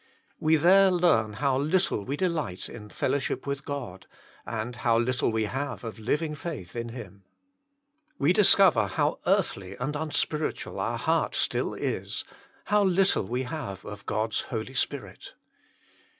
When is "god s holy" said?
14.07-14.73